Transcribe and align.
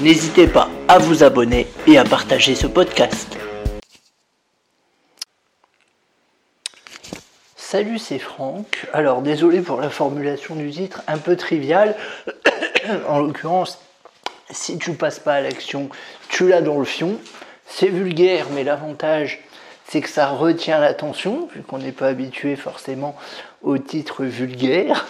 N'hésitez 0.00 0.48
pas 0.48 0.68
à 0.88 0.98
vous 0.98 1.22
abonner 1.22 1.68
et 1.86 1.98
à 1.98 2.04
partager 2.04 2.56
ce 2.56 2.66
podcast. 2.66 3.38
Salut, 7.54 8.00
c'est 8.00 8.18
Franck. 8.18 8.88
Alors, 8.92 9.22
désolé 9.22 9.60
pour 9.60 9.80
la 9.80 9.90
formulation 9.90 10.56
du 10.56 10.68
titre, 10.70 11.02
un 11.06 11.18
peu 11.18 11.36
trivial. 11.36 11.94
en 13.08 13.20
l'occurrence, 13.20 13.78
si 14.50 14.78
tu 14.78 14.94
passes 14.94 15.20
pas 15.20 15.34
à 15.34 15.40
l'action, 15.40 15.88
tu 16.28 16.48
l'as 16.48 16.60
dans 16.60 16.78
le 16.78 16.84
fion. 16.84 17.20
C'est 17.64 17.88
vulgaire, 17.88 18.46
mais 18.52 18.64
l'avantage, 18.64 19.44
c'est 19.86 20.00
que 20.00 20.08
ça 20.08 20.26
retient 20.26 20.80
l'attention, 20.80 21.48
vu 21.54 21.62
qu'on 21.62 21.78
n'est 21.78 21.92
pas 21.92 22.08
habitué 22.08 22.56
forcément 22.56 23.14
au 23.62 23.78
titre 23.78 24.24
vulgaire. 24.24 25.06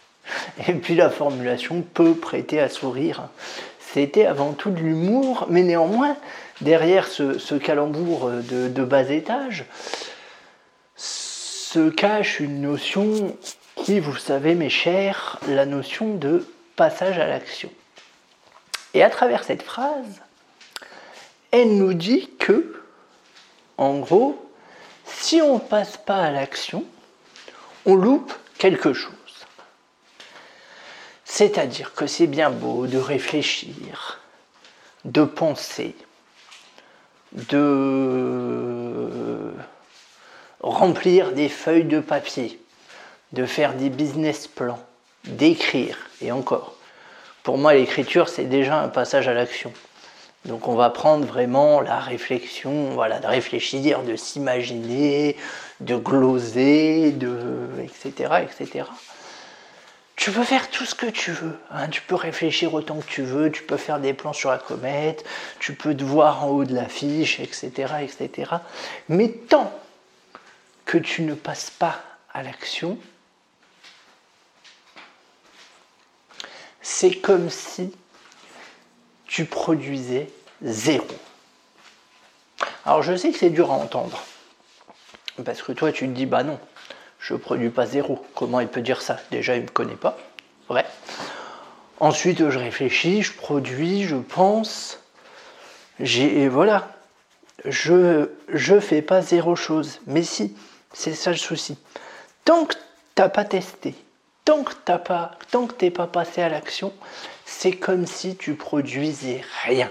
Et 0.68 0.72
puis 0.72 0.94
la 0.94 1.10
formulation 1.10 1.82
peut 1.82 2.14
prêter 2.14 2.60
à 2.60 2.70
sourire 2.70 3.28
c'était 3.92 4.24
avant 4.26 4.52
tout 4.52 4.70
de 4.70 4.80
l'humour, 4.80 5.46
mais 5.50 5.62
néanmoins, 5.62 6.16
derrière 6.62 7.08
ce, 7.08 7.54
calembour 7.56 8.30
de, 8.30 8.84
bas 8.84 9.10
étage, 9.10 9.64
se 10.96 11.90
cache 11.90 12.40
une 12.40 12.62
notion 12.62 13.36
qui, 13.76 14.00
vous 14.00 14.16
savez, 14.16 14.54
mes 14.54 14.70
chers, 14.70 15.38
la 15.48 15.66
notion 15.66 16.14
de 16.14 16.46
passage 16.76 17.18
à 17.18 17.26
l'action. 17.26 17.70
Et 18.94 19.02
à 19.02 19.10
travers 19.10 19.44
cette 19.44 19.62
phrase, 19.62 20.22
elle 21.50 21.76
nous 21.76 21.92
dit 21.92 22.30
que, 22.38 22.82
en 23.76 23.98
gros, 23.98 24.42
si 25.04 25.42
on 25.42 25.54
ne 25.54 25.60
passe 25.60 25.98
pas 25.98 26.22
à 26.22 26.30
l'action, 26.30 26.84
on 27.84 27.94
loupe 27.94 28.32
quelque 28.56 28.94
chose. 28.94 29.12
C'est-à-dire 31.34 31.94
que 31.94 32.06
c'est 32.06 32.26
bien 32.26 32.50
beau 32.50 32.86
de 32.86 32.98
réfléchir, 32.98 34.20
de 35.06 35.24
penser, 35.24 35.96
de 37.32 39.54
remplir 40.60 41.32
des 41.32 41.48
feuilles 41.48 41.86
de 41.86 42.00
papier, 42.00 42.60
de 43.32 43.46
faire 43.46 43.72
des 43.72 43.88
business 43.88 44.46
plans, 44.46 44.84
d'écrire, 45.24 45.96
et 46.20 46.32
encore. 46.32 46.74
Pour 47.44 47.56
moi, 47.56 47.72
l'écriture, 47.72 48.28
c'est 48.28 48.44
déjà 48.44 48.82
un 48.82 48.88
passage 48.88 49.26
à 49.26 49.32
l'action. 49.32 49.72
Donc 50.44 50.68
on 50.68 50.74
va 50.74 50.90
prendre 50.90 51.24
vraiment 51.24 51.80
la 51.80 51.98
réflexion, 51.98 52.90
voilà, 52.90 53.20
de 53.20 53.26
réfléchir, 53.26 54.02
de 54.02 54.16
s'imaginer, 54.16 55.38
de 55.80 55.96
gloser, 55.96 57.12
de, 57.12 57.70
etc., 57.80 58.42
etc 58.42 58.84
tu 60.16 60.30
peux 60.30 60.44
faire 60.44 60.70
tout 60.70 60.84
ce 60.84 60.94
que 60.94 61.06
tu 61.06 61.32
veux. 61.32 61.58
Hein. 61.70 61.88
Tu 61.88 62.02
peux 62.02 62.14
réfléchir 62.14 62.74
autant 62.74 63.00
que 63.00 63.06
tu 63.06 63.22
veux, 63.22 63.50
tu 63.50 63.62
peux 63.62 63.76
faire 63.76 63.98
des 63.98 64.14
plans 64.14 64.32
sur 64.32 64.50
la 64.50 64.58
comète, 64.58 65.24
tu 65.58 65.74
peux 65.74 65.96
te 65.96 66.04
voir 66.04 66.44
en 66.44 66.48
haut 66.48 66.64
de 66.64 66.74
l'affiche, 66.74 67.40
etc., 67.40 67.94
etc. 68.02 68.52
Mais 69.08 69.30
tant 69.30 69.72
que 70.84 70.98
tu 70.98 71.22
ne 71.22 71.34
passes 71.34 71.70
pas 71.70 72.02
à 72.32 72.42
l'action, 72.42 72.98
c'est 76.82 77.14
comme 77.14 77.48
si 77.48 77.92
tu 79.26 79.44
produisais 79.44 80.30
zéro. 80.60 81.06
Alors 82.84 83.02
je 83.02 83.16
sais 83.16 83.30
que 83.30 83.38
c'est 83.38 83.50
dur 83.50 83.70
à 83.70 83.74
entendre, 83.74 84.22
parce 85.44 85.62
que 85.62 85.72
toi 85.72 85.92
tu 85.92 86.06
te 86.06 86.12
dis 86.12 86.26
bah 86.26 86.42
non, 86.42 86.60
je 87.22 87.34
produis 87.34 87.70
pas 87.70 87.86
zéro. 87.86 88.24
Comment 88.34 88.60
il 88.60 88.68
peut 88.68 88.82
dire 88.82 89.00
ça? 89.00 89.18
Déjà, 89.30 89.56
il 89.56 89.62
me 89.62 89.68
connaît 89.68 89.94
pas. 89.94 90.18
Vrai. 90.68 90.84
Ensuite, 92.00 92.50
je 92.50 92.58
réfléchis, 92.58 93.22
je 93.22 93.32
produis, 93.32 94.02
je 94.02 94.16
pense. 94.16 94.98
Et 96.00 96.48
voilà. 96.48 96.88
Je 97.64 98.28
je 98.48 98.80
fais 98.80 99.02
pas 99.02 99.22
zéro 99.22 99.54
chose. 99.54 100.00
Mais 100.06 100.24
si, 100.24 100.56
c'est 100.92 101.14
ça 101.14 101.30
le 101.30 101.36
souci. 101.36 101.78
Tant 102.44 102.64
que 102.66 102.74
t'as 103.14 103.28
pas 103.28 103.44
testé, 103.44 103.94
tant 104.44 104.64
que 104.64 104.72
t'as 104.84 104.98
pas, 104.98 105.38
pas 105.94 106.06
passé 106.08 106.42
à 106.42 106.48
l'action, 106.48 106.92
c'est 107.44 107.76
comme 107.76 108.04
si 108.04 108.36
tu 108.36 108.54
produisais 108.54 109.42
rien. 109.62 109.90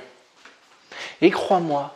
Et 1.22 1.31
crois-moi, 1.31 1.96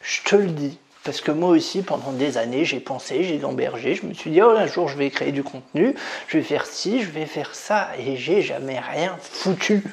je 0.00 0.22
te 0.22 0.36
le 0.36 0.46
dis, 0.46 0.78
parce 1.06 1.20
que 1.20 1.30
moi 1.30 1.50
aussi, 1.50 1.82
pendant 1.82 2.10
des 2.10 2.36
années, 2.36 2.64
j'ai 2.64 2.80
pensé, 2.80 3.22
j'ai 3.22 3.38
gambergé, 3.38 3.94
je 3.94 4.04
me 4.04 4.12
suis 4.12 4.32
dit, 4.32 4.42
oh, 4.42 4.50
un 4.50 4.66
jour, 4.66 4.88
je 4.88 4.96
vais 4.96 5.08
créer 5.08 5.30
du 5.30 5.44
contenu, 5.44 5.94
je 6.26 6.36
vais 6.36 6.42
faire 6.42 6.66
ci, 6.66 7.00
je 7.00 7.10
vais 7.10 7.26
faire 7.26 7.54
ça, 7.54 7.90
et 7.96 8.16
j'ai 8.16 8.42
jamais 8.42 8.80
rien 8.80 9.16
foutu. 9.22 9.84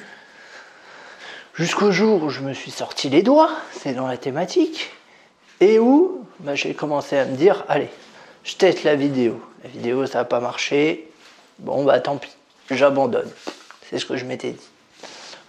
Jusqu'au 1.54 1.92
jour 1.92 2.24
où 2.24 2.30
je 2.30 2.40
me 2.40 2.52
suis 2.52 2.72
sorti 2.72 3.08
les 3.10 3.22
doigts, 3.22 3.52
c'est 3.70 3.94
dans 3.94 4.08
la 4.08 4.16
thématique, 4.16 4.90
et 5.60 5.78
où 5.78 6.26
bah, 6.40 6.56
j'ai 6.56 6.74
commencé 6.74 7.16
à 7.16 7.26
me 7.26 7.36
dire, 7.36 7.64
allez, 7.68 7.90
je 8.42 8.56
teste 8.56 8.82
la 8.82 8.96
vidéo. 8.96 9.40
La 9.62 9.70
vidéo, 9.70 10.06
ça 10.06 10.18
n'a 10.18 10.24
pas 10.24 10.40
marché, 10.40 11.08
bon, 11.60 11.84
bah 11.84 12.00
tant 12.00 12.16
pis, 12.16 12.32
j'abandonne. 12.72 13.30
C'est 13.88 14.00
ce 14.00 14.04
que 14.04 14.16
je 14.16 14.24
m'étais 14.24 14.50
dit. 14.50 14.68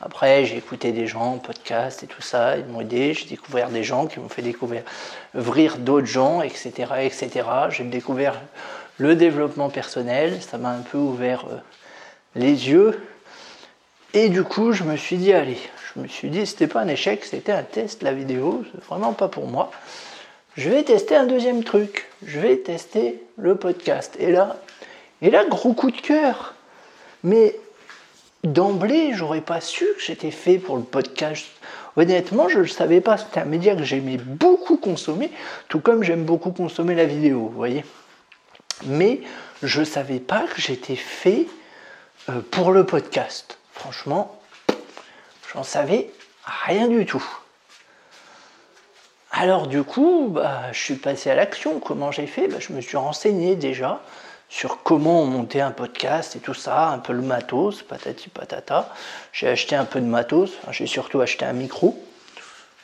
Après, 0.01 0.45
j'ai 0.45 0.57
écouté 0.57 0.91
des 0.91 1.07
gens, 1.07 1.37
podcasts 1.37 2.03
et 2.03 2.07
tout 2.07 2.21
ça, 2.21 2.57
ils 2.57 2.65
m'ont 2.65 2.81
aidé. 2.81 3.13
J'ai 3.13 3.27
découvert 3.27 3.69
des 3.69 3.83
gens 3.83 4.07
qui 4.07 4.19
m'ont 4.19 4.29
fait 4.29 4.41
découvrir 4.41 4.83
d'autres 5.77 6.07
gens, 6.07 6.41
etc., 6.41 6.71
etc. 7.01 7.29
J'ai 7.69 7.83
découvert 7.85 8.39
le 8.97 9.15
développement 9.15 9.69
personnel, 9.69 10.41
ça 10.41 10.57
m'a 10.57 10.69
un 10.69 10.81
peu 10.81 10.97
ouvert 10.97 11.45
euh, 11.49 11.57
les 12.35 12.69
yeux. 12.69 12.99
Et 14.13 14.29
du 14.29 14.43
coup, 14.43 14.71
je 14.71 14.83
me 14.83 14.95
suis 14.95 15.17
dit, 15.17 15.33
allez, 15.33 15.57
je 15.93 15.99
me 15.99 16.07
suis 16.07 16.29
dit, 16.29 16.45
c'était 16.45 16.67
pas 16.67 16.81
un 16.81 16.87
échec, 16.87 17.25
c'était 17.25 17.51
un 17.51 17.63
test, 17.63 18.03
la 18.03 18.13
vidéo, 18.13 18.63
c'est 18.71 18.83
vraiment 18.85 19.13
pas 19.13 19.27
pour 19.27 19.47
moi. 19.47 19.71
Je 20.55 20.69
vais 20.69 20.83
tester 20.83 21.15
un 21.15 21.25
deuxième 21.25 21.65
truc, 21.65 22.07
je 22.25 22.39
vais 22.39 22.57
tester 22.57 23.21
le 23.37 23.55
podcast. 23.55 24.15
Et 24.19 24.31
là, 24.31 24.55
et 25.21 25.29
là, 25.29 25.43
gros 25.45 25.73
coup 25.73 25.91
de 25.91 25.99
cœur. 25.99 26.53
Mais 27.23 27.55
d'emblée, 28.45 29.13
j'aurais 29.13 29.41
pas 29.41 29.61
su 29.61 29.85
que 29.85 30.01
j'étais 30.01 30.31
fait 30.31 30.57
pour 30.57 30.77
le 30.77 30.83
podcast. 30.83 31.45
Honnêtement, 31.97 32.49
je 32.49 32.57
ne 32.57 32.63
le 32.63 32.67
savais 32.67 33.01
pas. 33.01 33.17
C'était 33.17 33.39
un 33.39 33.45
média 33.45 33.75
que 33.75 33.83
j'aimais 33.83 34.17
beaucoup 34.17 34.77
consommer, 34.77 35.31
tout 35.69 35.79
comme 35.79 36.03
j'aime 36.03 36.23
beaucoup 36.23 36.51
consommer 36.51 36.95
la 36.95 37.05
vidéo, 37.05 37.39
vous 37.39 37.57
voyez. 37.57 37.85
Mais 38.85 39.21
je 39.63 39.79
ne 39.79 39.85
savais 39.85 40.19
pas 40.19 40.43
que 40.43 40.61
j'étais 40.61 40.95
fait 40.95 41.47
euh, 42.29 42.41
pour 42.51 42.71
le 42.71 42.85
podcast. 42.85 43.57
Franchement, 43.71 44.39
j'en 45.53 45.63
savais 45.63 46.09
rien 46.45 46.87
du 46.87 47.05
tout. 47.05 47.25
Alors 49.31 49.67
du 49.67 49.83
coup, 49.83 50.29
bah, 50.29 50.71
je 50.71 50.79
suis 50.79 50.95
passé 50.95 51.29
à 51.29 51.35
l'action. 51.35 51.79
Comment 51.79 52.11
j'ai 52.11 52.27
fait? 52.27 52.47
Bah, 52.47 52.57
Je 52.59 52.73
me 52.73 52.81
suis 52.81 52.97
renseigné 52.97 53.55
déjà 53.55 54.01
sur 54.49 54.83
comment 54.83 55.25
monter 55.25 55.61
un 55.61 55.71
podcast 55.71 56.35
et 56.35 56.39
tout 56.39 56.53
ça, 56.53 56.89
un 56.89 56.99
peu 56.99 57.13
le 57.13 57.21
matos, 57.21 57.81
patati 57.83 58.29
patata. 58.29 58.93
J'ai 59.33 59.49
acheté 59.49 59.75
un 59.75 59.85
peu 59.85 59.99
de 59.99 60.05
matos, 60.05 60.51
j'ai 60.71 60.87
surtout 60.87 61.21
acheté 61.21 61.45
un 61.45 61.53
micro, 61.53 62.01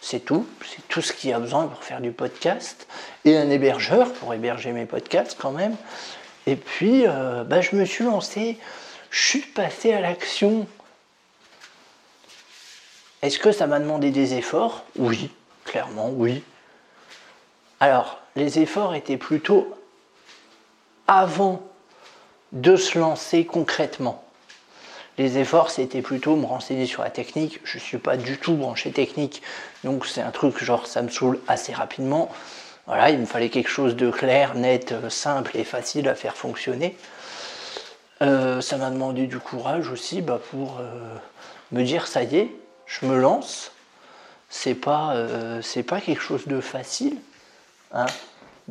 c'est 0.01 0.19
tout, 0.19 0.47
c'est 0.65 0.87
tout 0.87 1.01
ce 1.01 1.13
qu'il 1.13 1.29
y 1.29 1.33
a 1.33 1.39
besoin 1.39 1.67
pour 1.67 1.83
faire 1.83 2.01
du 2.01 2.11
podcast, 2.11 2.87
et 3.23 3.37
un 3.37 3.49
hébergeur 3.49 4.11
pour 4.13 4.33
héberger 4.33 4.71
mes 4.71 4.85
podcasts 4.85 5.37
quand 5.39 5.51
même. 5.51 5.75
Et 6.47 6.55
puis, 6.55 7.03
euh, 7.05 7.43
bah, 7.43 7.61
je 7.61 7.75
me 7.75 7.85
suis 7.85 8.03
lancé, 8.03 8.57
je 9.11 9.21
suis 9.21 9.41
passé 9.41 9.93
à 9.93 10.01
l'action. 10.01 10.67
Est-ce 13.21 13.37
que 13.37 13.51
ça 13.51 13.67
m'a 13.67 13.79
demandé 13.79 14.09
des 14.09 14.33
efforts? 14.33 14.83
Oui, 14.97 15.29
clairement, 15.65 16.09
oui. 16.09 16.43
Alors, 17.79 18.19
les 18.35 18.59
efforts 18.59 18.95
étaient 18.95 19.17
plutôt 19.17 19.75
avant 21.11 21.61
de 22.53 22.77
se 22.77 22.97
lancer 22.97 23.45
concrètement. 23.45 24.23
Les 25.17 25.37
efforts, 25.37 25.69
c'était 25.69 26.01
plutôt 26.01 26.37
me 26.37 26.45
renseigner 26.45 26.85
sur 26.85 27.03
la 27.03 27.09
technique. 27.09 27.59
Je 27.65 27.77
ne 27.77 27.81
suis 27.81 27.97
pas 27.97 28.15
du 28.15 28.37
tout 28.37 28.53
branché 28.53 28.91
technique, 28.91 29.41
donc 29.83 30.05
c'est 30.05 30.21
un 30.21 30.31
truc 30.31 30.63
genre 30.63 30.87
ça 30.87 31.01
me 31.01 31.09
saoule 31.09 31.39
assez 31.49 31.73
rapidement. 31.73 32.31
Voilà, 32.87 33.09
il 33.09 33.19
me 33.19 33.25
fallait 33.25 33.49
quelque 33.49 33.69
chose 33.69 33.97
de 33.97 34.09
clair, 34.09 34.55
net, 34.55 34.93
simple 35.09 35.57
et 35.57 35.65
facile 35.65 36.07
à 36.07 36.15
faire 36.15 36.37
fonctionner. 36.37 36.95
Euh, 38.21 38.61
ça 38.61 38.77
m'a 38.77 38.89
demandé 38.89 39.27
du 39.27 39.39
courage 39.39 39.89
aussi 39.89 40.21
bah, 40.21 40.39
pour 40.51 40.77
euh, 40.79 40.93
me 41.73 41.83
dire 41.83 42.07
ça 42.07 42.23
y 42.23 42.37
est, 42.37 42.55
je 42.85 43.05
me 43.05 43.19
lance. 43.19 43.73
c'est 44.49 44.75
pas, 44.75 45.13
euh, 45.15 45.61
pas 45.85 45.99
quelque 45.99 46.21
chose 46.21 46.47
de 46.47 46.61
facile. 46.61 47.17
Hein. 47.93 48.05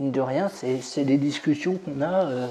De 0.01 0.23
rien, 0.23 0.49
c'est 0.49 1.05
des 1.05 1.19
discussions 1.19 1.75
qu'on 1.75 2.01
a 2.01 2.25
euh, 2.25 2.47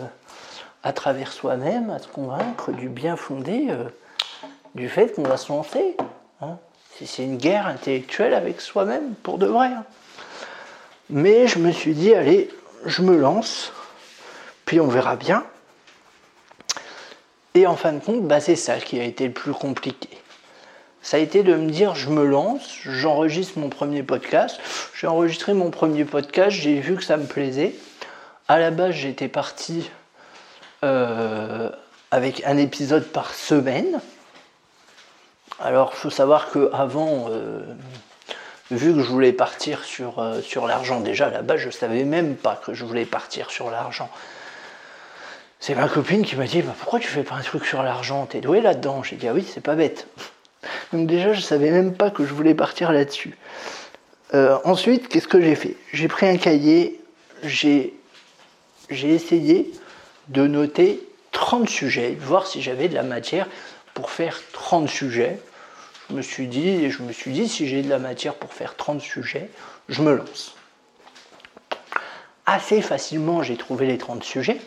à 0.84 0.94
travers 0.94 1.32
soi-même, 1.32 1.90
à 1.90 1.98
se 1.98 2.08
convaincre 2.08 2.72
du 2.72 2.90
bien 2.90 3.16
fondé 3.16 3.70
euh, 3.72 3.86
du 4.76 4.88
fait 4.88 5.16
qu'on 5.16 5.24
va 5.24 5.36
se 5.36 5.52
lancer. 5.52 5.98
Hein. 6.42 6.60
C'est 7.04 7.24
une 7.24 7.38
guerre 7.38 7.66
intellectuelle 7.66 8.36
avec 8.36 8.62
soi-même, 8.62 9.16
pour 9.24 9.40
de 9.40 9.48
vrai. 9.48 9.70
Hein. 9.70 9.84
Mais 11.10 11.48
je 11.48 11.58
me 11.58 11.72
suis 11.72 11.96
dit, 11.96 12.14
allez, 12.14 12.52
je 12.86 13.02
me 13.02 13.18
lance, 13.18 13.74
puis 14.66 14.80
on 14.80 14.88
verra 14.88 15.16
bien. 15.16 15.44
Et 17.56 17.66
en 17.66 17.76
fin 17.76 17.94
de 17.94 18.00
compte, 18.00 18.28
bah, 18.28 18.42
c'est 18.42 18.56
ça 18.56 18.78
qui 18.78 19.00
a 19.00 19.04
été 19.04 19.26
le 19.26 19.34
plus 19.34 19.54
compliqué 19.54 20.10
ça 21.02 21.18
a 21.18 21.20
été 21.20 21.44
de 21.44 21.56
me 21.56 21.70
dire 21.70 21.96
je 21.96 22.10
me 22.10 22.26
lance, 22.26 22.80
j'enregistre 22.84 23.60
mon 23.60 23.70
premier 23.70 24.04
podcast. 24.04 24.60
J'ai 24.94 25.08
enregistré 25.08 25.54
mon 25.54 25.72
premier 25.72 26.06
podcast, 26.06 26.52
j'ai 26.52 26.80
vu 26.80 26.96
que 26.96 27.04
ça 27.04 27.18
me 27.18 27.26
plaisait. 27.26 27.74
À 28.48 28.60
la 28.60 28.72
base, 28.72 28.96
j'étais 28.96 29.28
parti 29.28 29.90
euh, 30.84 31.70
avec 32.12 32.44
un 32.46 32.58
épisode 32.58 33.06
par 33.06 33.34
semaine. 33.34 34.02
Alors, 35.60 35.92
il 35.94 35.98
faut 35.98 36.10
savoir 36.10 36.50
que 36.50 36.70
avant, 36.74 37.28
euh, 37.30 37.62
vu 38.72 38.94
que 38.94 39.02
je 39.02 39.08
voulais 39.08 39.34
partir 39.34 39.84
sur, 39.84 40.20
euh, 40.20 40.42
l'argent, 40.68 41.00
déjà 41.00 41.28
à 41.28 41.30
la 41.30 41.42
base, 41.42 41.60
je 41.60 41.68
ne 41.68 41.72
savais 41.72 42.04
même 42.06 42.36
pas 42.36 42.56
que 42.56 42.74
je 42.74 42.86
voulais 42.86 43.06
partir 43.06 43.52
sur 43.52 43.70
l'argent. 43.70 44.10
C'est 45.60 45.76
ma 45.76 45.90
copine 45.90 46.24
qui 46.24 46.36
m'a 46.36 46.46
dit 46.46 46.62
bah, 46.62 46.74
Pourquoi 46.80 47.00
tu 47.00 47.08
fais 47.08 47.24
pas 47.24 47.36
un 47.36 47.42
truc 47.42 47.66
sur 47.66 47.84
l'argent? 47.84 48.26
T'es 48.26 48.40
doué 48.40 48.62
là-dedans 48.62 49.04
J'ai 49.04 49.18
dit 49.18 49.28
Ah 49.28 49.34
oui, 49.34 49.46
c'est 49.48 49.62
pas 49.62 49.76
bête. 49.76 50.08
Donc 50.92 51.08
déjà, 51.08 51.34
je 51.34 51.40
ne 51.40 51.44
savais 51.44 51.72
même 51.72 51.94
pas 51.94 52.10
que 52.10 52.26
je 52.26 52.34
voulais 52.34 52.56
partir 52.56 52.92
là-dessus. 52.92 53.38
Euh, 54.34 54.58
ensuite, 54.64 55.08
qu'est-ce 55.08 55.28
que 55.28 55.42
j'ai 55.42 55.56
fait? 55.56 55.76
J'ai 55.94 56.08
pris 56.08 56.28
un 56.28 56.38
cahier, 56.38 57.00
j'ai 57.44 57.94
essayé 58.90 59.72
de 60.30 60.48
noter 60.48 61.02
30 61.32 61.70
sujets, 61.70 62.18
voir 62.20 62.48
si 62.48 62.62
j'avais 62.62 62.88
de 62.88 62.96
la 62.96 63.04
matière 63.04 63.48
pour 63.94 64.12
faire 64.12 64.40
30 64.52 64.90
sujets. 64.90 65.40
Je 66.10 66.16
me 66.16 66.22
suis 66.22 66.48
dit, 66.48 66.90
je 66.90 67.04
me 67.04 67.12
suis 67.12 67.32
dit, 67.32 67.48
si 67.48 67.68
j'ai 67.68 67.82
de 67.82 67.90
la 67.90 68.00
matière 68.00 68.36
pour 68.36 68.54
faire 68.54 68.76
30 68.76 69.02
sujets, 69.02 69.50
je 69.90 70.02
me 70.02 70.16
lance. 70.16 70.56
Assez 72.46 72.82
facilement, 72.82 73.44
j'ai 73.44 73.58
trouvé 73.58 73.86
les 73.86 74.00
30 74.00 74.24
sujets. 74.24 74.60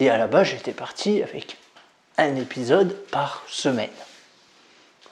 Et 0.00 0.10
à 0.10 0.18
la 0.18 0.26
base, 0.26 0.48
j'étais 0.48 0.72
parti 0.72 1.22
avec 1.22 1.56
un 2.18 2.34
épisode 2.34 2.92
par 3.12 3.44
semaine. 3.48 3.88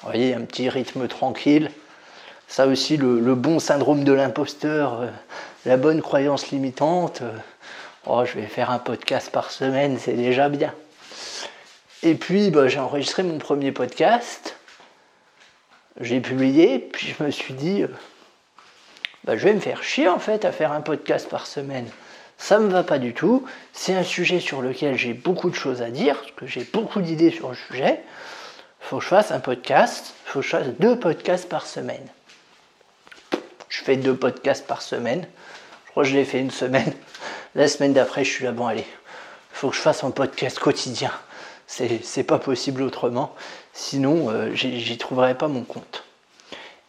Vous 0.03 0.09
voyez, 0.09 0.33
un 0.33 0.41
petit 0.41 0.71
rythme 0.71 1.09
tranquille. 1.09 1.71
Ça 2.49 2.67
aussi, 2.67 2.97
le, 2.97 3.35
bon 3.35 3.59
syndrome 3.59 4.03
de 4.03 4.13
l'imposteur, 4.13 5.03
euh, 5.03 5.09
la 5.67 5.77
bonne 5.77 6.01
croyance 6.01 6.51
limitante. 6.51 7.21
Euh, 7.21 7.37
oh, 8.07 8.25
je 8.25 8.39
vais 8.41 8.47
faire 8.47 8.71
un 8.71 8.79
podcast 8.79 9.31
par 9.31 9.51
semaine, 9.51 9.99
c'est 9.99 10.15
déjà 10.15 10.49
bien. 10.49 10.73
Et 12.03 12.15
puis, 12.15 12.51
bah, 12.51 12.67
j'ai 12.67 12.79
enregistré 12.79 13.23
mon 13.23 13.37
premier 13.37 13.73
podcast. 13.73 14.57
J'ai 16.01 16.21
publié, 16.21 16.79
puis 16.79 17.15
je 17.19 17.23
me 17.23 17.31
suis 17.31 17.53
dit, 17.53 17.83
euh, 17.83 17.89
bah, 19.25 19.37
je 19.37 19.45
vais 19.45 19.53
me 19.53 19.61
faire 19.61 19.83
chier 19.83 20.09
en 20.09 20.19
fait 20.19 20.47
à 20.47 20.53
faire 20.53 20.73
un 20.73 20.81
podcast 20.81 21.29
par 21.29 21.47
semaine. 21.47 21.87
Ça 22.39 22.59
me 22.59 22.71
va 22.71 22.85
pas 22.85 22.99
du 22.99 23.13
tout. 23.13 23.45
C'est 23.75 23.95
un 23.95 24.03
sujet 24.03 24.41
sur 24.41 24.63
lequel 24.63 24.97
j'ai 24.97 25.13
beaucoup 25.13 25.51
de 25.51 25.55
choses 25.55 25.83
à 25.83 25.91
dire, 25.91 26.17
parce 26.17 26.33
que 26.33 26.47
j'ai 26.47 26.65
beaucoup 26.65 27.03
d'idées 27.03 27.31
sur 27.31 27.51
le 27.51 27.55
sujet 27.55 28.01
faut 28.91 28.99
que 28.99 29.05
je 29.05 29.09
fasse 29.09 29.31
un 29.31 29.39
podcast, 29.39 30.15
il 30.27 30.31
faut 30.31 30.41
que 30.41 30.47
je 30.47 30.51
fasse 30.51 30.67
deux 30.81 30.99
podcasts 30.99 31.49
par 31.49 31.65
semaine. 31.65 32.09
Je 33.69 33.85
fais 33.85 33.95
deux 33.95 34.17
podcasts 34.17 34.67
par 34.67 34.83
semaine. 34.83 35.29
Je 35.85 35.91
crois 35.93 36.03
que 36.03 36.09
je 36.09 36.17
l'ai 36.17 36.25
fait 36.25 36.41
une 36.41 36.51
semaine. 36.51 36.93
La 37.55 37.69
semaine 37.69 37.93
d'après, 37.93 38.25
je 38.25 38.31
suis 38.31 38.45
là, 38.45 38.51
bon, 38.51 38.67
allez, 38.67 38.85
faut 39.53 39.71
que 39.71 39.77
je 39.77 39.81
fasse 39.81 40.03
un 40.03 40.11
podcast 40.11 40.59
quotidien. 40.59 41.13
C'est 41.69 42.25
pas 42.25 42.41
possible 42.41 42.83
autrement. 42.83 43.33
Sinon, 43.73 44.29
euh, 44.29 44.57
j'y 44.57 44.99
trouverai 44.99 45.39
pas 45.39 45.47
mon 45.47 45.63
compte. 45.63 46.03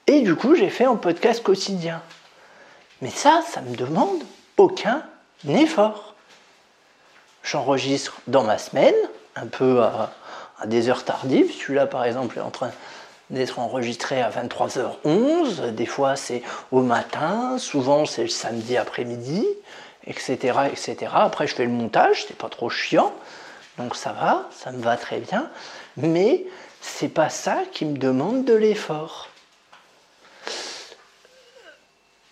Et 0.08 0.22
du 0.22 0.36
coup, 0.36 0.56
j'ai 0.56 0.72
fait 0.72 0.86
un 0.86 0.96
podcast 0.96 1.44
quotidien. 1.44 2.02
Mais 3.04 3.12
ça, 3.12 3.44
ça 3.48 3.62
me 3.62 3.76
demande 3.76 4.24
aucun 4.58 5.04
effort. 5.48 6.16
J'enregistre 7.44 8.22
dans 8.26 8.44
ma 8.44 8.58
semaine, 8.58 8.96
un 9.36 9.46
peu 9.46 9.84
à, 9.84 10.12
des 10.66 10.90
heures 10.90 11.04
tardives. 11.04 11.52
Celui-là, 11.52 11.88
par 11.88 12.06
exemple, 12.06 12.38
est 12.38 12.42
en 12.42 12.52
train 12.52 12.72
d'être 13.30 13.60
enregistré 13.60 14.22
à 14.22 14.30
23h11. 14.30 15.72
Des 15.72 15.86
fois, 15.86 16.16
c'est 16.16 16.44
au 16.72 16.82
matin. 16.82 17.58
Souvent, 17.58 18.06
c'est 18.06 18.24
le 18.24 18.30
samedi 18.30 18.78
après-midi, 18.78 19.46
etc., 20.06 20.60
etc. 20.72 21.12
Après, 21.14 21.48
je 21.48 21.56
fais 21.56 21.66
le 21.66 21.72
montage. 21.72 22.26
C'est 22.28 22.38
pas 22.38 22.50
trop 22.50 22.70
chiant. 22.70 23.14
Donc 23.78 23.96
ça 23.96 24.12
va, 24.12 24.50
ça 24.52 24.72
me 24.72 24.82
va 24.82 24.98
très 24.98 25.20
bien. 25.20 25.50
Mais 25.98 26.46
c'est 26.82 27.10
pas 27.10 27.30
ça 27.30 27.60
qui 27.72 27.86
me 27.86 27.98
demande 27.98 28.44
de 28.46 28.54
l'effort. 28.54 29.30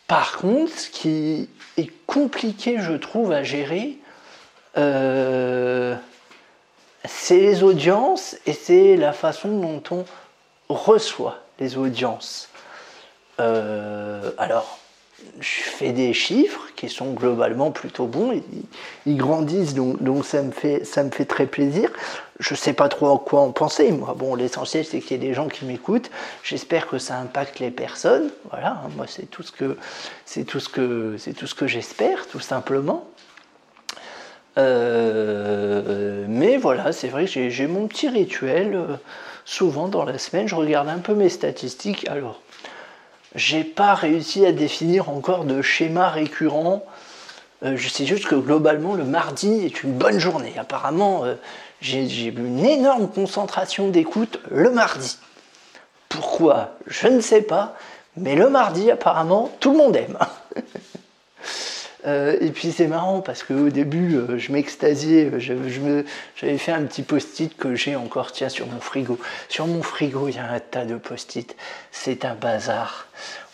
Par 0.08 0.38
contre, 0.38 0.78
ce 0.78 0.90
qui 0.90 1.48
est 1.78 1.92
compliqué, 2.08 2.78
je 2.80 2.94
trouve, 2.94 3.32
à 3.32 3.44
gérer, 3.44 3.98
euh, 4.78 5.96
c'est 7.06 7.40
les 7.40 7.64
audiences 7.64 8.36
et 8.46 8.54
c'est 8.54 8.96
la 8.96 9.14
façon 9.14 9.50
dont 9.50 9.84
on 9.92 10.06
reçoit 10.74 11.40
les 11.60 11.78
audiences. 11.78 12.50
Euh, 13.40 14.32
alors, 14.38 14.80
je 15.40 15.48
fais 15.48 15.92
des 15.92 16.14
chiffres 16.14 16.68
qui 16.76 16.90
sont 16.90 17.12
globalement 17.14 17.72
plutôt 17.72 18.06
bons, 18.06 18.42
ils, 19.06 19.18
grandissent, 19.18 19.74
donc, 19.74 20.26
ça, 20.26 20.42
me 20.42 20.52
fait, 20.52 20.86
ça 20.86 21.04
me 21.04 21.12
fait 21.12 21.26
très 21.26 21.46
plaisir. 21.46 21.92
Je 22.40 22.54
ne 22.54 22.58
sais 22.58 22.74
pas 22.74 22.88
trop 22.88 23.14
à 23.14 23.20
quoi 23.20 23.42
en 23.42 23.52
penser, 23.52 23.92
moi. 23.92 24.16
Bon, 24.18 24.36
l'essentiel, 24.36 24.86
c'est 24.86 25.02
qu'il 25.02 25.12
y 25.12 25.26
ait 25.26 25.28
des 25.28 25.34
gens 25.34 25.50
qui 25.50 25.66
m'écoutent. 25.66 26.10
J'espère 26.42 26.88
que 26.88 26.98
ça 26.98 27.18
impacte 27.18 27.60
les 27.60 27.72
personnes. 27.72 28.30
Voilà, 28.50 28.82
moi, 28.96 29.06
c'est 29.08 29.30
tout 29.30 29.44
ce 29.44 29.52
que, 29.52 29.76
que, 30.72 31.16
c'est 31.18 31.34
tout 31.34 31.48
ce 31.48 31.56
que 31.56 31.68
j'espère, 31.68 32.28
tout 32.28 32.40
simplement. 32.40 33.10
Euh, 34.58 36.26
mais 36.28 36.58
voilà, 36.58 36.92
c'est 36.92 37.08
vrai 37.08 37.26
que 37.26 37.50
j'ai 37.50 37.68
mon 37.68 37.88
petit 37.88 38.10
rituel. 38.10 38.76
Euh, 38.76 38.96
souvent 39.46 39.88
dans 39.88 40.04
la 40.04 40.18
semaine, 40.18 40.48
je 40.48 40.56
regarde 40.56 40.90
un 40.90 41.00
peu 41.00 41.14
mes 41.14 41.30
statistiques. 41.30 42.08
Alors, 42.08 42.42
j'ai 43.36 43.64
pas 43.64 43.94
réussi 43.94 44.46
à 44.46 44.52
définir 44.52 45.10
encore 45.10 45.46
de 45.46 45.62
schéma 45.62 46.10
récurrent. 46.10 46.84
Euh, 47.64 47.76
je 47.78 47.90
sais 47.90 48.06
juste 48.06 48.28
que 48.28 48.36
globalement, 48.36 48.96
le 48.96 49.04
mardi 49.04 49.66
est 49.66 49.84
une 49.84 49.94
bonne 49.94 50.20
journée. 50.20 50.54
Apparemment, 50.58 51.24
j'ai 51.82 52.26
une 52.28 52.66
énorme 52.66 53.10
concentration 53.10 53.90
d'écoute 53.90 54.40
le 54.50 54.72
mardi. 54.72 55.18
Pourquoi? 56.10 56.72
Je 56.88 57.08
ne 57.08 57.22
sais 57.22 57.42
pas. 57.42 57.76
Mais 58.18 58.36
le 58.36 58.50
mardi, 58.50 58.92
apparemment, 58.92 59.52
tout 59.60 59.72
le 59.72 59.78
monde 59.78 59.96
aime. 59.96 60.18
Euh, 62.06 62.38
et 62.40 62.52
puis 62.52 62.72
c'est 62.72 62.88
marrant 62.88 63.20
parce 63.22 63.44
qu'au 63.44 63.70
début, 63.70 64.16
euh, 64.16 64.38
je 64.38 64.52
m'extasiais, 64.52 65.32
j'avais 65.40 66.58
fait 66.58 66.72
un 66.72 66.84
petit 66.84 67.04
post-it 67.04 67.56
que 67.58 67.76
j'ai 67.76 67.96
encore, 67.96 68.32
tiens, 68.32 68.50
sur 68.50 68.68
mon 68.68 68.80
frigo. 68.80 69.20
Sur 69.50 69.68
mon 69.68 69.84
frigo, 69.84 70.30
il 70.30 70.36
y 70.36 70.40
a 70.40 70.50
un 70.50 70.60
tas 70.60 70.86
de 70.86 70.96
post-it. 70.96 71.56
C'est 71.92 72.24
un 72.24 72.36
bazar. 72.36 73.08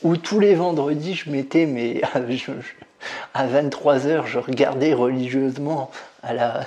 Où 0.04 0.18
tous 0.18 0.40
les 0.40 0.54
vendredis, 0.54 1.16
je 1.16 1.30
mettais 1.30 1.66
mes. 1.66 2.02
à 3.34 3.48
23h, 3.48 4.26
je 4.26 4.40
regardais 4.40 4.94
religieusement 4.94 5.92
à 6.24 6.34
la, 6.34 6.62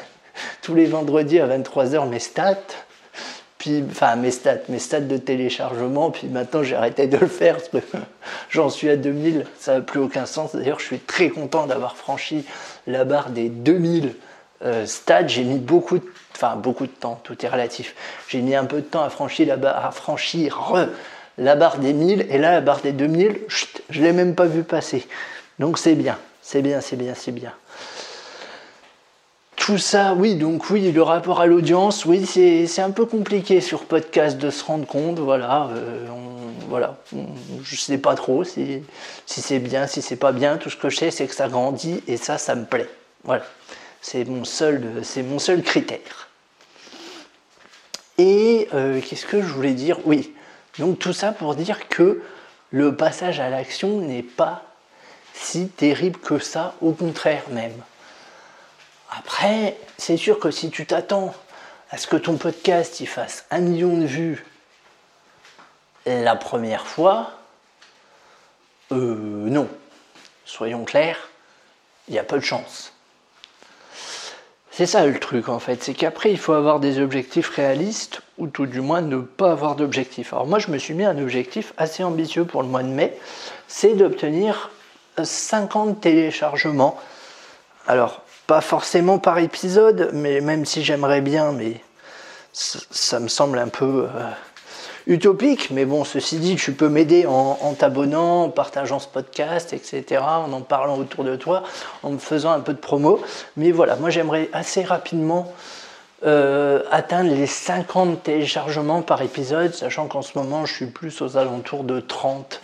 tous 0.62 0.74
les 0.74 0.86
vendredis 0.86 1.40
à 1.40 1.46
23h 1.46 2.08
mes 2.08 2.18
stats 2.18 2.56
enfin, 3.90 4.16
mes 4.16 4.30
stats, 4.30 4.58
mes 4.68 4.78
stats 4.78 5.00
de 5.00 5.16
téléchargement, 5.16 6.10
puis 6.10 6.28
maintenant 6.28 6.62
j'ai 6.62 6.76
arrêté 6.76 7.06
de 7.06 7.16
le 7.16 7.26
faire 7.26 7.56
parce 7.56 7.68
que 7.68 7.78
j'en 8.50 8.68
suis 8.68 8.88
à 8.88 8.96
2000, 8.96 9.46
ça 9.58 9.74
n'a 9.74 9.80
plus 9.80 10.00
aucun 10.00 10.26
sens. 10.26 10.54
D'ailleurs, 10.54 10.80
je 10.80 10.86
suis 10.86 10.98
très 10.98 11.28
content 11.28 11.66
d'avoir 11.66 11.96
franchi 11.96 12.44
la 12.86 13.04
barre 13.04 13.30
des 13.30 13.48
2000 13.48 14.14
euh, 14.64 14.86
stats. 14.86 15.26
J'ai 15.26 15.44
mis 15.44 15.58
beaucoup 15.58 15.98
de, 15.98 16.04
enfin, 16.34 16.56
beaucoup 16.56 16.86
de 16.86 16.92
temps, 16.92 17.20
tout 17.22 17.44
est 17.44 17.48
relatif. 17.48 17.94
J'ai 18.28 18.40
mis 18.40 18.54
un 18.54 18.64
peu 18.64 18.76
de 18.76 18.86
temps 18.86 19.02
à 19.02 19.10
franchir 19.10 19.48
la 19.48 19.56
barre, 19.56 19.86
à 19.86 19.90
franchir 19.90 20.72
la 21.36 21.54
barre 21.54 21.78
des 21.78 21.92
1000, 21.92 22.26
et 22.30 22.38
là, 22.38 22.52
la 22.52 22.60
barre 22.60 22.80
des 22.80 22.92
2000, 22.92 23.40
je 23.90 24.00
ne 24.00 24.04
l'ai 24.04 24.12
même 24.12 24.34
pas 24.34 24.46
vu 24.46 24.62
passer. 24.62 25.06
Donc 25.58 25.78
c'est 25.78 25.94
bien, 25.94 26.18
c'est 26.42 26.62
bien, 26.62 26.80
c'est 26.80 26.96
bien, 26.96 27.14
c'est 27.14 27.32
bien 27.32 27.52
tout 29.68 29.76
ça, 29.76 30.14
oui, 30.14 30.34
donc 30.34 30.70
oui, 30.70 30.90
le 30.92 31.02
rapport 31.02 31.42
à 31.42 31.46
l'audience, 31.46 32.06
oui, 32.06 32.24
c'est 32.24 32.80
un 32.80 32.90
peu 32.90 33.04
compliqué 33.04 33.60
sur 33.60 33.84
podcast 33.84 34.38
de 34.38 34.48
se 34.48 34.64
rendre 34.64 34.86
compte, 34.86 35.18
voilà, 35.18 35.68
euh, 35.74 36.06
voilà, 36.70 36.96
je 37.62 37.76
sais 37.76 37.98
pas 37.98 38.14
trop 38.14 38.44
si, 38.44 38.82
c'est 39.26 39.58
bien, 39.58 39.86
si 39.86 40.00
c'est 40.00 40.16
pas 40.16 40.32
bien, 40.32 40.56
tout 40.56 40.70
ce 40.70 40.76
que 40.78 40.88
je 40.88 40.96
sais, 40.96 41.10
c'est 41.10 41.26
que 41.26 41.34
ça 41.34 41.48
grandit 41.48 42.02
et 42.06 42.16
ça, 42.16 42.38
ça 42.38 42.54
me 42.54 42.64
plaît, 42.64 42.88
voilà, 43.24 43.44
c'est 44.00 44.24
mon 44.24 44.46
seul, 44.46 45.02
mon 45.18 45.38
seul 45.38 45.62
critère. 45.62 46.30
Et 48.16 48.68
euh, 48.72 49.02
qu'est-ce 49.02 49.26
que 49.26 49.42
je 49.42 49.48
voulais 49.48 49.74
dire? 49.74 49.98
Oui, 50.06 50.32
donc 50.78 50.98
tout 50.98 51.12
ça 51.12 51.30
pour 51.30 51.54
dire 51.54 51.90
que 51.90 52.22
le 52.70 52.96
passage 52.96 53.38
à 53.38 53.50
l'action 53.50 54.00
n'est 54.00 54.22
pas 54.22 54.62
si 55.34 55.68
terrible 55.68 56.18
que 56.20 56.38
ça, 56.38 56.74
au 56.80 56.92
contraire 56.92 57.44
même. 57.50 57.74
Après, 59.10 59.76
c'est 59.96 60.16
sûr 60.16 60.38
que 60.38 60.50
si 60.50 60.70
tu 60.70 60.86
t'attends 60.86 61.34
à 61.90 61.96
ce 61.96 62.06
que 62.06 62.16
ton 62.16 62.36
podcast 62.36 63.00
il 63.00 63.06
fasse 63.06 63.46
un 63.50 63.60
million 63.60 63.96
de 63.96 64.04
vues 64.04 64.44
la 66.06 66.36
première 66.36 66.86
fois, 66.86 67.32
euh, 68.92 69.16
non. 69.16 69.68
Soyons 70.44 70.84
clairs, 70.84 71.28
il 72.08 72.14
y 72.14 72.18
a 72.18 72.24
peu 72.24 72.38
de 72.38 72.44
chance. 72.44 72.92
C'est 74.70 74.86
ça 74.86 75.04
le 75.04 75.18
truc 75.18 75.48
en 75.48 75.58
fait, 75.58 75.82
c'est 75.82 75.92
qu'après 75.92 76.30
il 76.30 76.38
faut 76.38 76.52
avoir 76.52 76.78
des 76.78 77.00
objectifs 77.00 77.48
réalistes 77.48 78.22
ou 78.38 78.46
tout 78.46 78.66
du 78.66 78.80
moins 78.80 79.00
ne 79.00 79.18
pas 79.18 79.50
avoir 79.50 79.74
d'objectifs. 79.74 80.32
Alors 80.32 80.46
moi 80.46 80.60
je 80.60 80.70
me 80.70 80.78
suis 80.78 80.94
mis 80.94 81.04
un 81.04 81.18
objectif 81.18 81.72
assez 81.76 82.04
ambitieux 82.04 82.44
pour 82.44 82.62
le 82.62 82.68
mois 82.68 82.84
de 82.84 82.88
mai, 82.88 83.18
c'est 83.66 83.94
d'obtenir 83.94 84.70
50 85.20 86.00
téléchargements. 86.00 86.96
Alors 87.88 88.22
pas 88.48 88.62
forcément 88.62 89.18
par 89.18 89.38
épisode, 89.38 90.08
mais 90.14 90.40
même 90.40 90.64
si 90.64 90.82
j'aimerais 90.82 91.20
bien, 91.20 91.52
mais 91.52 91.82
ça, 92.54 93.20
me 93.20 93.28
semble 93.28 93.58
un 93.58 93.68
peu 93.68 94.06
euh, 94.06 94.30
utopique, 95.06 95.70
mais 95.70 95.84
bon, 95.84 96.02
ceci 96.02 96.38
dit, 96.38 96.56
tu 96.56 96.72
peux 96.72 96.88
m'aider 96.88 97.26
en, 97.26 97.74
t'abonnant, 97.74 98.44
en 98.44 98.48
partageant 98.48 99.00
ce 99.00 99.06
podcast, 99.06 99.74
etc., 99.74 100.22
en 100.22 100.50
en 100.50 100.62
parlant 100.62 100.96
autour 100.96 101.24
de 101.24 101.36
toi, 101.36 101.62
en 102.02 102.10
me 102.10 102.18
faisant 102.18 102.50
un 102.50 102.60
peu 102.60 102.72
de 102.72 102.78
promo. 102.78 103.20
Mais 103.58 103.70
voilà, 103.70 103.96
moi 103.96 104.08
j'aimerais 104.08 104.48
assez 104.54 104.82
rapidement 104.82 105.52
euh, 106.24 106.82
atteindre 106.90 107.30
les 107.34 107.46
50 107.46 108.22
téléchargements 108.22 109.02
par 109.02 109.20
épisode, 109.20 109.74
sachant 109.74 110.06
qu'en 110.06 110.22
ce 110.22 110.38
moment 110.38 110.64
je 110.64 110.72
suis 110.72 110.86
plus 110.86 111.20
aux 111.20 111.36
alentours 111.36 111.84
de 111.84 112.00
30 112.00 112.62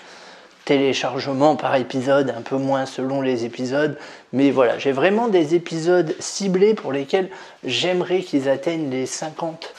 téléchargements 0.65 1.57
par 1.57 1.77
épisode, 1.77 2.33
un 2.37 2.43
peu 2.43 2.57
moins 2.57 2.87
selon 2.87 3.21
les 3.21 3.45
épisodes. 3.45 3.99
Mais 4.33 4.51
voilà, 4.51 4.79
j'ai 4.79 4.93
vraiment 4.93 5.29
des 5.29 5.55
épisodes 5.55 6.15
ciblés 6.19 6.75
pour 6.75 6.93
lesquels 6.93 7.31
j'aimerais 7.65 8.21
qu'ils 8.21 8.49
atteignent 8.49 8.91
les 8.91 9.07
50 9.07 9.75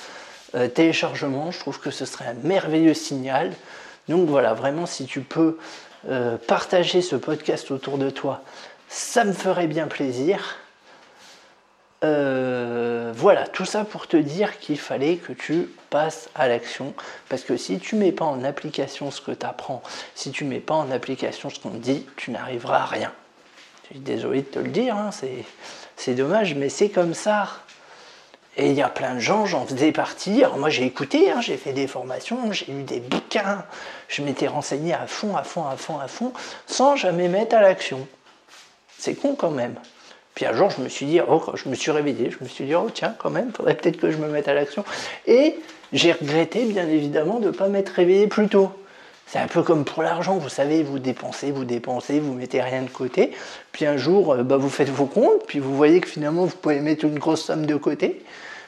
euh, 0.56 0.68
téléchargement. 0.68 1.51
Je 1.51 1.60
trouve 1.60 1.80
que 1.80 1.92
ce 1.92 2.06
serait 2.06 2.25
un 2.25 2.36
merveilleux 2.48 2.94
signal. 2.94 3.51
Donc 4.08 4.27
voilà, 4.27 4.54
vraiment, 4.54 4.86
si 4.86 5.06
tu 5.06 5.22
peux 5.22 5.58
euh, 6.10 6.38
partager 6.48 7.01
ce 7.01 7.15
podcast 7.15 7.72
autour 7.72 7.98
de 7.98 8.10
toi, 8.10 8.42
ça 8.88 9.24
me 9.24 9.34
ferait 9.34 9.68
bien 9.68 9.88
plaisir. 9.88 10.58
Euh, 12.04 13.14
voilà, 13.16 13.48
tout 13.48 13.66
ça 13.66 13.86
pour 13.86 14.08
te 14.08 14.18
dire 14.18 14.60
qu'il 14.60 14.78
fallait 14.78 15.18
que 15.18 15.34
tu 15.34 15.70
passes 15.90 16.30
à 16.36 16.48
l'action. 16.48 16.94
Parce 17.30 17.44
que 17.44 17.58
si 17.58 17.80
tu 17.80 17.96
mets 17.96 18.12
pas 18.12 18.25
en 18.25 18.44
application 18.44 19.12
ce 19.12 19.22
que 19.22 19.32
tu 19.32 19.46
apprends, 19.46 19.82
si 20.14 20.32
tu 20.32 20.44
mets 20.44 20.60
pas 20.60 20.75
en 20.75 20.92
application 20.92 21.50
ce 21.50 21.60
qu'on 21.60 21.72
te 21.72 21.78
dit, 21.78 22.06
tu 22.18 22.32
n'arriveras 22.32 22.82
à 22.82 22.86
rien. 22.86 23.12
Je 23.84 23.94
suis 23.94 24.00
désolé 24.00 24.42
de 24.42 24.48
te 24.48 24.60
le 24.60 24.70
dire, 24.70 24.96
hein, 24.96 25.12
c'est 25.96 26.14
dommage, 26.16 26.56
mais 26.56 26.70
c'est 26.70 26.90
comme 26.90 27.14
ça. 27.14 27.50
Et 28.58 28.70
il 28.70 28.74
y 28.74 28.82
a 28.82 28.90
plein 28.90 29.16
de 29.16 29.20
gens, 29.20 29.46
j'en 29.46 29.66
faisais 29.66 29.92
partie. 29.92 30.44
moi 30.58 30.70
j'ai 30.70 30.86
écouté, 30.86 31.30
hein, 31.30 31.42
j'ai 31.42 31.58
fait 31.58 31.74
des 31.74 31.88
formations, 31.88 32.52
j'ai 32.54 32.68
lu 32.68 32.84
des 32.84 33.02
bouquins, 33.02 33.66
je 34.08 34.22
m'étais 34.22 34.48
renseigné 34.48 34.94
à 34.94 35.08
fond, 35.08 35.36
à 35.36 35.44
fond, 35.44 35.68
à 35.68 35.75
fond, 35.75 36.00
à 36.00 36.08
fond, 36.08 36.32
sans 36.66 36.96
jamais 36.96 37.28
mettre 37.28 37.56
à 37.56 37.62
l'action. 37.62 38.08
C'est 38.98 39.16
con 39.16 39.36
quand 39.36 39.52
même. 39.52 39.75
Puis 40.36 40.46
un 40.46 40.54
jour 40.54 40.70
je 40.70 40.82
me 40.82 40.89
suis 40.89 41.06
dit, 41.06 41.20
oh, 41.27 41.42
je 41.56 41.70
me 41.70 41.75
suis 41.75 41.92
réveillé, 41.92 42.30
je 42.30 42.44
me 42.44 42.48
suis 42.48 42.65
dit, 42.65 42.75
oh 42.75 42.89
tiens, 42.94 43.15
quand 43.18 43.30
même, 43.30 43.51
faudrait 43.54 43.75
peut-être 43.75 43.98
que 43.98 44.12
je 44.12 44.18
me 44.18 44.27
mette 44.27 44.48
à 44.48 44.54
l'action. 44.54 44.84
Et 45.25 45.58
j'ai 45.94 46.12
regretté 46.12 46.65
bien 46.65 46.88
évidemment 46.88 47.39
de 47.39 47.48
ne 47.48 47.51
pas 47.51 47.70
m'être 47.70 47.89
réveillé 47.89 48.27
plus 48.27 48.50
tôt. 48.50 48.72
C'est 49.27 49.39
un 49.39 49.48
peu 49.48 49.63
comme 49.63 49.86
pour 49.86 50.04
l'argent, 50.04 50.38
vous 50.38 50.50
savez, 50.50 50.84
vous 50.84 51.00
dépensez, 51.00 51.51
vous 51.51 51.65
dépensez, 51.65 52.20
vous 52.20 52.34
mettez 52.34 52.62
rien 52.62 52.84
de 52.84 52.89
côté, 52.89 53.32
puis 53.72 53.86
un 53.86 53.98
jour, 53.98 54.34
euh, 54.34 54.44
bah, 54.44 54.58
vous 54.58 54.70
faites 54.70 54.89
vos 54.89 55.08
comptes, 55.08 55.48
puis 55.48 55.60
vous 55.60 55.75
voyez 55.75 56.00
que 56.00 56.08
finalement, 56.08 56.46
vous 56.46 56.56
pouvez 56.56 56.80
mettre 56.80 57.06
une 57.06 57.18
grosse 57.18 57.44
somme 57.44 57.65
de 57.65 57.75
côté, 57.75 58.24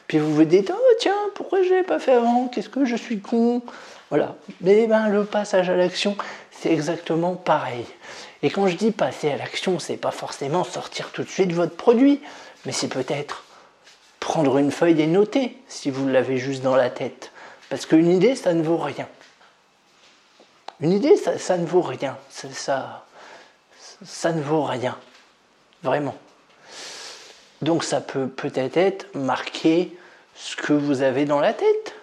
puis 0.08 0.18
vous 0.18 0.34
vous 0.34 0.46
dites, 0.46 0.72
oh 0.74 0.94
tiens, 1.00 1.14
pourquoi 1.36 1.62
je 1.62 1.70
l'ai 1.70 1.84
pas 1.84 2.00
fait 2.00 2.14
avant? 2.14 2.48
Qu'est-ce 2.48 2.70
que 2.70 2.86
je 2.86 2.96
suis 2.96 3.20
con? 3.20 3.62
Voilà. 4.10 4.36
Mais 4.62 4.88
ben, 4.88 5.10
le 5.10 5.26
passage 5.26 5.70
à 5.70 5.76
l'action, 5.76 6.16
c'est 6.52 6.72
exactement 6.72 7.36
pareil. 7.36 7.86
Et 8.44 8.50
quand 8.50 8.68
je 8.68 8.76
dis 8.76 8.92
passer 8.92 9.32
à 9.32 9.38
l'action, 9.38 9.80
c'est 9.80 9.98
pas 9.98 10.12
forcément 10.12 10.64
sortir 10.64 11.12
tout 11.12 11.24
de 11.24 11.30
suite 11.30 11.52
votre 11.52 11.76
produit, 11.76 12.22
mais 12.66 12.72
c'est 12.72 12.88
peut-être 12.88 13.44
prendre 14.20 14.58
une 14.58 14.72
feuille 14.72 15.02
et 15.02 15.08
noter 15.08 15.58
si 15.68 15.90
vous 15.90 16.08
l'avez 16.08 16.38
juste 16.38 16.62
dans 16.62 16.76
la 16.76 16.90
tête. 16.90 17.32
Parce 17.70 17.86
qu'une 17.86 18.10
idée, 18.10 18.36
ça 18.36 18.54
ne 18.54 18.62
vaut 18.62 18.78
rien. 18.78 19.08
Une 20.80 20.92
idée, 20.92 21.16
ça, 21.18 21.58
ne 21.58 21.66
vaut 21.66 21.82
rien. 21.82 22.18
Ça, 22.30 23.06
ça 24.06 24.32
ne 24.32 24.42
vaut 24.42 24.64
rien. 24.64 24.98
Vraiment. 25.82 26.16
Donc 27.62 27.84
ça 27.84 28.02
peut 28.02 28.28
peut-être 28.28 28.78
être 28.78 29.08
marquer 29.16 29.98
ce 30.36 30.56
que 30.56 30.74
vous 30.74 31.02
avez 31.02 31.26
dans 31.26 31.40
la 31.40 31.54
tête. 31.54 31.96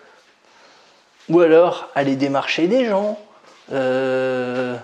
Ou 1.29 1.41
alors 1.41 1.89
aller 1.95 2.17
démarcher 2.17 2.67
des 2.67 2.85
gens, 2.85 3.19
euh, 3.73 4.77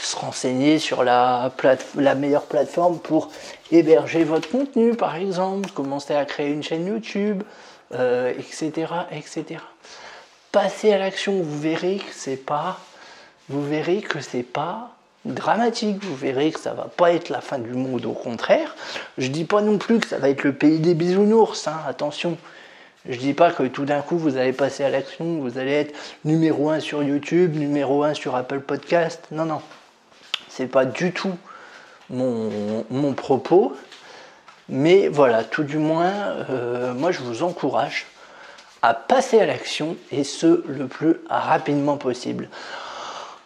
se 0.00 0.16
renseigner 0.16 0.78
sur 0.78 1.04
la, 1.04 1.52
la, 1.96 2.14
meilleure 2.14 2.46
plateforme 2.46 2.98
pour 2.98 3.30
héberger 3.70 4.24
votre 4.24 4.50
contenu, 4.50 4.94
par 4.94 5.16
exemple, 5.16 5.70
commencer 5.70 6.14
à 6.14 6.24
créer 6.24 6.50
une 6.50 6.62
chaîne 6.62 6.86
YouTube, 6.86 7.42
etc., 7.92 8.86
etc. 9.10 9.60
Passez 10.52 10.92
à 10.92 10.98
l'action, 10.98 11.42
vous 11.42 11.60
verrez 11.60 11.96
que 11.96 12.12
c'est 12.12 12.36
pas, 12.36 12.78
vous 13.48 13.64
verrez 13.64 14.00
que 14.00 14.20
c'est 14.20 14.42
pas 14.42 14.90
dramatique. 15.24 16.02
Vous 16.02 16.16
verrez 16.16 16.50
que 16.50 16.60
ça 16.60 16.72
va 16.72 16.84
pas 16.84 17.12
être 17.12 17.28
la 17.28 17.40
fin 17.40 17.58
du 17.58 17.72
monde, 17.72 18.06
au 18.06 18.12
contraire. 18.12 18.74
Je 19.18 19.28
dis 19.28 19.44
pas 19.44 19.62
non 19.62 19.78
plus 19.78 20.00
que 20.00 20.06
ça 20.06 20.18
va 20.18 20.28
être 20.28 20.44
le 20.44 20.52
pays 20.52 20.78
des 20.78 20.94
bisounours, 20.94 21.68
hein, 21.68 21.78
attention. 21.86 22.36
Je 23.08 23.16
dis 23.16 23.32
pas 23.32 23.50
que 23.50 23.62
tout 23.62 23.86
d'un 23.86 24.02
coup 24.02 24.18
vous 24.18 24.36
allez 24.36 24.52
passer 24.52 24.84
à 24.84 24.90
l'action, 24.90 25.38
vous 25.38 25.56
allez 25.58 25.72
être 25.72 25.94
numéro 26.24 26.68
1 26.68 26.80
sur 26.80 27.02
YouTube, 27.02 27.56
numéro 27.56 28.02
1 28.02 28.14
sur 28.14 28.36
Apple 28.36 28.60
Podcast. 28.60 29.26
Non, 29.30 29.46
non. 29.46 29.62
C'est 30.50 30.66
pas 30.66 30.84
du 30.84 31.12
tout 31.12 31.36
mon, 32.10 33.12
propos. 33.14 33.74
Mais 34.68 35.08
voilà, 35.08 35.42
tout 35.44 35.64
du 35.64 35.78
moins, 35.78 36.12
euh, 36.50 36.92
moi 36.94 37.10
je 37.10 37.20
vous 37.20 37.42
encourage 37.42 38.06
à 38.82 38.94
passer 38.94 39.40
à 39.40 39.46
l'action 39.46 39.96
et 40.10 40.24
ce 40.24 40.64
le 40.66 40.86
plus 40.86 41.16
rapidement 41.28 41.96
possible. 41.96 42.48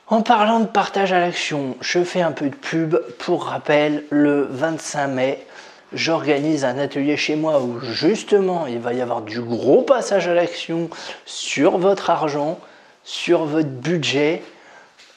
En 0.06 0.20
parlant 0.20 0.60
de 0.60 0.66
partage 0.66 1.12
à 1.12 1.20
l'action, 1.20 1.76
je 1.80 2.04
fais 2.04 2.20
un 2.20 2.32
peu 2.32 2.50
de 2.50 2.54
pub. 2.54 2.98
Pour 3.18 3.46
rappel, 3.46 4.04
le 4.10 4.46
25 4.50 5.06
mai, 5.08 5.46
j'organise 5.94 6.64
un 6.66 6.76
atelier 6.76 7.16
chez 7.16 7.36
moi 7.36 7.60
où 7.62 7.80
justement 7.80 8.66
il 8.66 8.80
va 8.80 8.92
y 8.92 9.00
avoir 9.00 9.22
du 9.22 9.40
gros 9.40 9.82
passage 9.82 10.28
à 10.28 10.34
l'action 10.34 10.90
sur 11.24 11.78
votre 11.78 12.10
argent, 12.10 12.60
sur 13.02 13.44
votre 13.44 13.68
budget. 13.68 14.42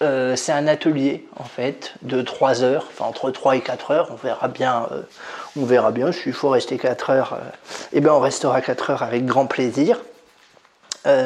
Euh, 0.03 0.35
c'est 0.35 0.51
un 0.51 0.67
atelier 0.67 1.27
en 1.37 1.43
fait 1.43 1.93
de 2.03 2.21
3 2.21 2.61
heures, 2.61 2.85
enfin 2.91 3.05
entre 3.05 3.31
3 3.31 3.55
et 3.55 3.61
4 3.61 3.91
heures, 3.91 4.09
on 4.11 4.15
verra 4.15 4.47
bien, 4.47 4.87
euh, 4.91 5.01
on 5.59 5.65
verra 5.65 5.91
bien, 5.91 6.11
s'il 6.11 6.33
faut 6.33 6.49
rester 6.49 6.77
4 6.77 7.09
heures, 7.09 7.33
euh, 7.33 7.49
eh 7.93 7.99
bien 7.99 8.13
on 8.13 8.19
restera 8.19 8.61
4 8.61 8.91
heures 8.91 9.03
avec 9.03 9.25
grand 9.25 9.47
plaisir. 9.47 9.99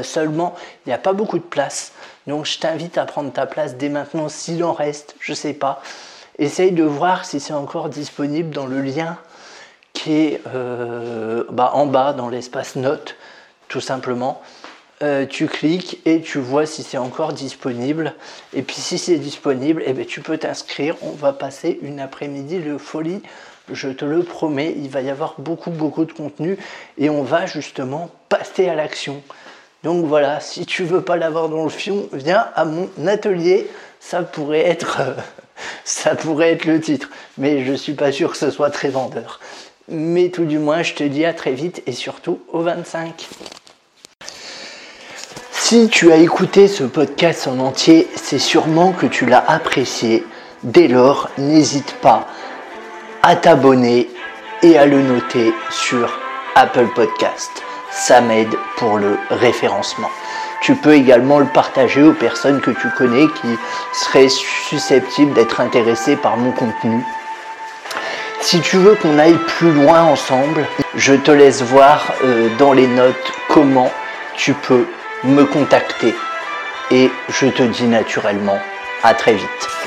seulement, 0.03 0.53
il 0.85 0.89
n'y 0.89 0.93
a 0.93 0.99
pas 0.99 1.11
beaucoup 1.11 1.39
de 1.39 1.43
place. 1.43 1.91
Donc 2.27 2.45
je 2.45 2.59
t'invite 2.59 2.99
à 2.99 3.05
prendre 3.05 3.33
ta 3.33 3.47
place 3.47 3.77
dès 3.77 3.89
maintenant 3.89 4.29
s'il 4.29 4.63
en 4.63 4.73
reste, 4.73 5.15
je 5.19 5.33
sais 5.33 5.53
pas. 5.53 5.81
Essaye 6.37 6.71
de 6.71 6.83
voir 6.83 7.25
si 7.25 7.39
c'est 7.39 7.53
encore 7.53 7.89
disponible 7.89 8.51
dans 8.51 8.67
le 8.67 8.79
lien 8.79 9.17
qui 9.93 10.13
est 10.13 10.41
bah, 11.49 11.71
en 11.73 11.87
bas 11.87 12.13
dans 12.13 12.29
l'espace 12.29 12.75
notes, 12.75 13.15
tout 13.69 13.81
simplement. 13.81 14.41
Euh, 15.03 15.25
tu 15.25 15.48
cliques 15.48 16.00
et 16.05 16.22
tu 16.22 16.38
vois 16.38 16.67
si 16.67 16.84
c'est 16.84 16.98
encore 16.98 17.34
disponible. 17.34 18.13
Et 18.53 18.62
puis 18.62 18.75
si 18.75 19.00
c'est 19.00 19.17
disponible, 19.17 19.81
eh 19.88 19.93
bien, 19.93 20.05
tu 20.05 20.22
peux 20.22 20.38
t'inscrire. 20.38 20.96
On 21.01 21.12
va 21.12 21.34
passer 21.34 21.79
une 21.81 22.00
après-midi 22.00 22.60
de 22.60 22.77
folie. 22.77 23.22
Je 23.72 23.89
te 23.89 24.05
le 24.05 24.22
promets, 24.22 24.75
il 24.77 24.89
va 24.89 25.01
y 25.01 25.10
avoir 25.10 25.36
beaucoup 25.39 25.72
beaucoup 25.72 26.05
de 26.05 26.12
contenu 26.12 26.58
et 26.98 27.10
on 27.10 27.24
va 27.24 27.46
justement 27.46 28.10
passer 28.29 28.67
à 28.67 28.75
l'action. 28.75 29.24
Donc 29.84 30.05
voilà, 30.05 30.39
si 30.39 30.65
tu 30.65 30.84
veux 30.84 31.01
pas 31.01 31.15
l'avoir 31.15 31.50
dans 31.50 31.63
le 31.63 31.70
fion, 31.70 32.08
viens 32.13 32.48
à 32.55 32.65
mon 32.65 32.89
atelier. 33.08 33.67
Ça 34.00 34.22
pourrait 34.24 34.67
être, 34.67 35.01
ça 35.84 36.15
pourrait 36.15 36.51
être 36.51 36.65
le 36.65 36.79
titre, 36.79 37.10
mais 37.38 37.65
je 37.65 37.74
suis 37.74 37.93
pas 37.93 38.12
sûr 38.12 38.31
que 38.31 38.38
ce 38.38 38.51
soit 38.51 38.70
très 38.70 38.89
vendeur. 38.89 39.39
Mais 39.88 40.29
tout 40.29 40.46
du 40.46 40.60
moins, 40.60 40.84
je 40.84 40.93
te 40.93 41.03
dis 41.03 41.25
à 41.25 41.34
très 41.34 41.53
vite 41.53 41.81
et 41.88 41.91
surtout 41.91 42.41
au 42.51 42.62
25. 42.62 43.27
Si 45.71 45.87
tu 45.87 46.11
as 46.11 46.17
écouté 46.17 46.67
ce 46.67 46.83
podcast 46.83 47.47
en 47.47 47.57
entier, 47.59 48.09
c'est 48.15 48.39
sûrement 48.39 48.91
que 48.91 49.05
tu 49.05 49.25
l'as 49.25 49.41
apprécié. 49.47 50.25
Dès 50.63 50.89
lors, 50.89 51.29
n'hésite 51.37 51.93
pas 52.01 52.27
à 53.23 53.37
t'abonner 53.37 54.09
et 54.63 54.77
à 54.77 54.85
le 54.85 55.01
noter 55.01 55.53
sur 55.69 56.19
Apple 56.55 56.87
Podcast. 56.93 57.49
Ça 57.89 58.19
m'aide 58.19 58.53
pour 58.75 58.97
le 58.97 59.17
référencement. 59.29 60.09
Tu 60.61 60.75
peux 60.75 60.93
également 60.93 61.39
le 61.39 61.45
partager 61.45 62.03
aux 62.03 62.15
personnes 62.15 62.59
que 62.59 62.71
tu 62.71 62.89
connais 62.97 63.27
qui 63.27 63.55
seraient 63.93 64.27
susceptibles 64.27 65.31
d'être 65.31 65.61
intéressées 65.61 66.17
par 66.17 66.35
mon 66.35 66.51
contenu. 66.51 67.01
Si 68.41 68.59
tu 68.59 68.75
veux 68.75 68.95
qu'on 68.95 69.17
aille 69.17 69.39
plus 69.47 69.71
loin 69.71 70.03
ensemble, 70.03 70.67
je 70.95 71.13
te 71.13 71.31
laisse 71.31 71.61
voir 71.61 72.11
euh, 72.25 72.49
dans 72.59 72.73
les 72.73 72.87
notes 72.87 73.31
comment 73.47 73.89
tu 74.35 74.53
peux 74.53 74.85
me 75.23 75.45
contacter. 75.45 76.15
Et 76.91 77.09
je 77.29 77.47
te 77.47 77.63
dis 77.63 77.87
naturellement 77.87 78.59
à 79.03 79.13
très 79.13 79.33
vite. 79.33 79.80